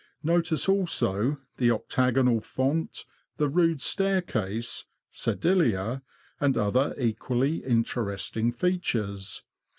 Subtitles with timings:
[0.23, 3.05] Notice also the octagonal font,
[3.37, 6.01] the rood staircase, sedilia,
[6.39, 9.43] and other equally interesting features.